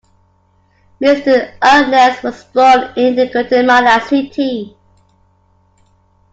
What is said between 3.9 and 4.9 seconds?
City.